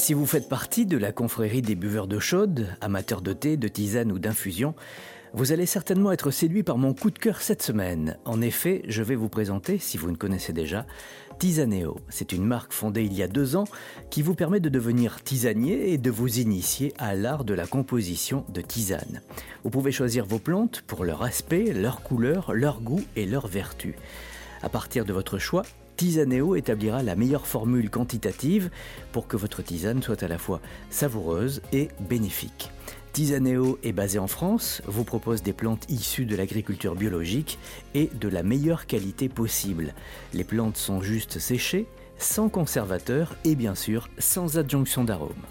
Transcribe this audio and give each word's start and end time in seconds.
Si 0.00 0.14
vous 0.14 0.24
faites 0.24 0.48
partie 0.48 0.86
de 0.86 0.96
la 0.96 1.12
confrérie 1.12 1.60
des 1.60 1.74
buveurs 1.74 2.06
d'eau 2.06 2.20
chaude, 2.20 2.68
amateurs 2.80 3.20
de 3.20 3.34
thé, 3.34 3.58
de 3.58 3.68
tisane 3.68 4.10
ou 4.10 4.18
d'infusion, 4.18 4.74
vous 5.34 5.52
allez 5.52 5.66
certainement 5.66 6.10
être 6.10 6.30
séduit 6.30 6.62
par 6.62 6.78
mon 6.78 6.94
coup 6.94 7.10
de 7.10 7.18
cœur 7.18 7.42
cette 7.42 7.62
semaine. 7.62 8.16
En 8.24 8.40
effet, 8.40 8.80
je 8.88 9.02
vais 9.02 9.14
vous 9.14 9.28
présenter, 9.28 9.76
si 9.76 9.98
vous 9.98 10.10
ne 10.10 10.16
connaissez 10.16 10.54
déjà, 10.54 10.86
Tisaneo. 11.38 11.98
C'est 12.08 12.32
une 12.32 12.46
marque 12.46 12.72
fondée 12.72 13.04
il 13.04 13.12
y 13.12 13.22
a 13.22 13.28
deux 13.28 13.56
ans 13.56 13.66
qui 14.08 14.22
vous 14.22 14.34
permet 14.34 14.58
de 14.58 14.70
devenir 14.70 15.22
tisanier 15.22 15.92
et 15.92 15.98
de 15.98 16.10
vous 16.10 16.38
initier 16.38 16.94
à 16.96 17.14
l'art 17.14 17.44
de 17.44 17.52
la 17.52 17.66
composition 17.66 18.46
de 18.48 18.62
tisane. 18.62 19.20
Vous 19.64 19.70
pouvez 19.70 19.92
choisir 19.92 20.24
vos 20.24 20.38
plantes 20.38 20.80
pour 20.86 21.04
leur 21.04 21.22
aspect, 21.22 21.74
leur 21.74 22.00
couleur, 22.00 22.54
leur 22.54 22.80
goût 22.80 23.04
et 23.16 23.26
leur 23.26 23.48
vertu. 23.48 23.96
À 24.62 24.70
partir 24.70 25.04
de 25.04 25.12
votre 25.12 25.38
choix, 25.38 25.64
Tisaneo 26.00 26.56
établira 26.56 27.02
la 27.02 27.14
meilleure 27.14 27.46
formule 27.46 27.90
quantitative 27.90 28.70
pour 29.12 29.26
que 29.26 29.36
votre 29.36 29.60
tisane 29.60 30.02
soit 30.02 30.22
à 30.22 30.28
la 30.28 30.38
fois 30.38 30.62
savoureuse 30.88 31.60
et 31.74 31.88
bénéfique. 32.00 32.70
Tisaneo 33.12 33.78
est 33.82 33.92
basé 33.92 34.18
en 34.18 34.26
France, 34.26 34.80
vous 34.86 35.04
propose 35.04 35.42
des 35.42 35.52
plantes 35.52 35.84
issues 35.90 36.24
de 36.24 36.36
l'agriculture 36.36 36.94
biologique 36.94 37.58
et 37.92 38.08
de 38.18 38.28
la 38.28 38.42
meilleure 38.42 38.86
qualité 38.86 39.28
possible. 39.28 39.92
Les 40.32 40.42
plantes 40.42 40.78
sont 40.78 41.02
juste 41.02 41.38
séchées, 41.38 41.84
sans 42.16 42.48
conservateur 42.48 43.36
et 43.44 43.54
bien 43.54 43.74
sûr 43.74 44.08
sans 44.16 44.56
adjonction 44.56 45.04
d'arôme. 45.04 45.44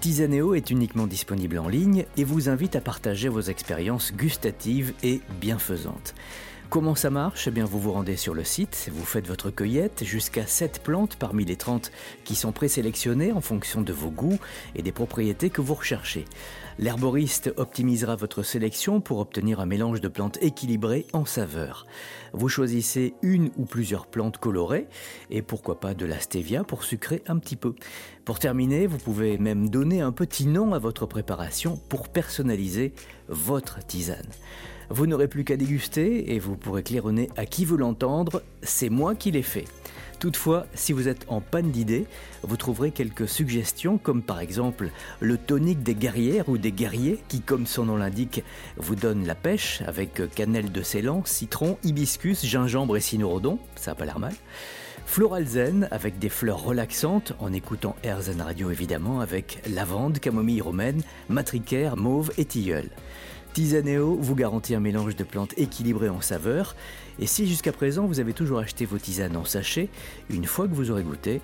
Tisaneo 0.00 0.54
est 0.54 0.70
uniquement 0.70 1.06
disponible 1.06 1.58
en 1.58 1.68
ligne 1.68 2.06
et 2.16 2.24
vous 2.24 2.48
invite 2.48 2.74
à 2.74 2.80
partager 2.80 3.28
vos 3.28 3.42
expériences 3.42 4.14
gustatives 4.14 4.94
et 5.02 5.20
bienfaisantes. 5.42 6.14
Comment 6.70 6.94
ça 6.94 7.10
marche? 7.10 7.48
Eh 7.48 7.50
bien, 7.50 7.64
vous 7.64 7.80
vous 7.80 7.90
rendez 7.90 8.14
sur 8.14 8.32
le 8.32 8.44
site, 8.44 8.90
vous 8.92 9.04
faites 9.04 9.26
votre 9.26 9.50
cueillette, 9.50 10.04
jusqu'à 10.04 10.46
7 10.46 10.84
plantes 10.84 11.16
parmi 11.16 11.44
les 11.44 11.56
30 11.56 11.90
qui 12.22 12.36
sont 12.36 12.52
présélectionnées 12.52 13.32
en 13.32 13.40
fonction 13.40 13.82
de 13.82 13.92
vos 13.92 14.10
goûts 14.10 14.38
et 14.76 14.82
des 14.82 14.92
propriétés 14.92 15.50
que 15.50 15.60
vous 15.60 15.74
recherchez. 15.74 16.26
L'herboriste 16.80 17.52
optimisera 17.58 18.16
votre 18.16 18.42
sélection 18.42 19.02
pour 19.02 19.18
obtenir 19.18 19.60
un 19.60 19.66
mélange 19.66 20.00
de 20.00 20.08
plantes 20.08 20.38
équilibrées 20.40 21.04
en 21.12 21.26
saveur. 21.26 21.84
Vous 22.32 22.48
choisissez 22.48 23.12
une 23.20 23.50
ou 23.58 23.66
plusieurs 23.66 24.06
plantes 24.06 24.38
colorées 24.38 24.86
et 25.28 25.42
pourquoi 25.42 25.78
pas 25.78 25.92
de 25.92 26.06
la 26.06 26.18
stevia 26.18 26.64
pour 26.64 26.84
sucrer 26.84 27.22
un 27.26 27.36
petit 27.36 27.56
peu. 27.56 27.74
Pour 28.24 28.38
terminer, 28.38 28.86
vous 28.86 28.96
pouvez 28.96 29.36
même 29.36 29.68
donner 29.68 30.00
un 30.00 30.10
petit 30.10 30.46
nom 30.46 30.72
à 30.72 30.78
votre 30.78 31.04
préparation 31.04 31.78
pour 31.90 32.08
personnaliser 32.08 32.94
votre 33.28 33.84
tisane. 33.84 34.30
Vous 34.88 35.06
n'aurez 35.06 35.28
plus 35.28 35.44
qu'à 35.44 35.58
déguster 35.58 36.34
et 36.34 36.38
vous 36.38 36.56
pourrez 36.56 36.82
claironner 36.82 37.28
à 37.36 37.44
qui 37.44 37.66
veut 37.66 37.76
l'entendre, 37.76 38.42
c'est 38.62 38.88
moi 38.88 39.14
qui 39.14 39.30
l'ai 39.32 39.42
fait. 39.42 39.66
Toutefois, 40.20 40.66
si 40.74 40.92
vous 40.92 41.08
êtes 41.08 41.24
en 41.28 41.40
panne 41.40 41.70
d'idées, 41.70 42.06
vous 42.42 42.58
trouverez 42.58 42.90
quelques 42.90 43.26
suggestions 43.26 43.96
comme 43.96 44.20
par 44.20 44.40
exemple 44.40 44.90
le 45.18 45.38
tonique 45.38 45.82
des 45.82 45.94
guerrières 45.94 46.50
ou 46.50 46.58
des 46.58 46.72
guerriers 46.72 47.18
qui, 47.28 47.40
comme 47.40 47.66
son 47.66 47.86
nom 47.86 47.96
l'indique, 47.96 48.44
vous 48.76 48.96
donne 48.96 49.26
la 49.26 49.34
pêche 49.34 49.82
avec 49.86 50.20
cannelle 50.34 50.72
de 50.72 50.82
Ceylan, 50.82 51.22
citron, 51.24 51.78
hibiscus, 51.84 52.44
gingembre 52.44 52.98
et 52.98 53.00
cynorhodon, 53.00 53.58
ça 53.76 53.92
n'a 53.92 53.94
pas 53.94 54.04
l'air 54.04 54.18
mal. 54.18 54.34
Floral 55.06 55.46
Zen 55.46 55.88
avec 55.90 56.18
des 56.18 56.28
fleurs 56.28 56.62
relaxantes 56.62 57.32
en 57.38 57.54
écoutant 57.54 57.96
Air 58.02 58.18
Radio 58.38 58.70
évidemment 58.70 59.20
avec 59.20 59.62
lavande, 59.66 60.18
camomille 60.18 60.60
romaine, 60.60 61.02
matricaire, 61.30 61.96
mauve 61.96 62.30
et 62.36 62.44
tilleul. 62.44 62.90
Tisaneo 63.52 64.16
vous 64.16 64.34
garantit 64.34 64.74
un 64.74 64.80
mélange 64.80 65.16
de 65.16 65.24
plantes 65.24 65.54
équilibrées 65.56 66.08
en 66.08 66.20
saveur. 66.20 66.76
Et 67.18 67.26
si 67.26 67.46
jusqu'à 67.46 67.72
présent 67.72 68.06
vous 68.06 68.20
avez 68.20 68.32
toujours 68.32 68.58
acheté 68.58 68.84
vos 68.84 68.98
tisanes 68.98 69.36
en 69.36 69.44
sachet, 69.44 69.88
une 70.30 70.44
fois 70.44 70.68
que 70.68 70.74
vous 70.74 70.90
aurez 70.90 71.02
goûté, 71.02 71.40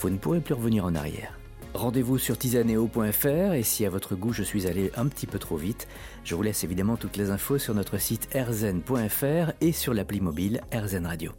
vous 0.00 0.10
ne 0.10 0.18
pourrez 0.18 0.40
plus 0.40 0.54
revenir 0.54 0.84
en 0.84 0.94
arrière. 0.94 1.38
Rendez-vous 1.74 2.18
sur 2.18 2.38
tisaneo.fr 2.38 3.52
et 3.54 3.62
si 3.62 3.84
à 3.84 3.90
votre 3.90 4.14
goût 4.14 4.32
je 4.32 4.42
suis 4.42 4.66
allé 4.66 4.90
un 4.96 5.06
petit 5.06 5.26
peu 5.26 5.38
trop 5.38 5.56
vite, 5.56 5.86
je 6.24 6.34
vous 6.34 6.42
laisse 6.42 6.64
évidemment 6.64 6.96
toutes 6.96 7.16
les 7.16 7.30
infos 7.30 7.58
sur 7.58 7.74
notre 7.74 7.98
site 7.98 8.28
rzen.fr 8.34 9.52
et 9.60 9.72
sur 9.72 9.94
l'appli 9.94 10.20
mobile 10.20 10.60
RZN 10.72 11.06
Radio. 11.06 11.32